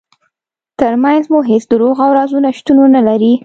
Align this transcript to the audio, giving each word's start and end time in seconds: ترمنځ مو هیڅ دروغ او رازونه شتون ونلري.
ترمنځ 0.79 1.23
مو 1.31 1.39
هیڅ 1.49 1.63
دروغ 1.71 1.95
او 2.05 2.11
رازونه 2.17 2.49
شتون 2.57 2.77
ونلري. 2.79 3.33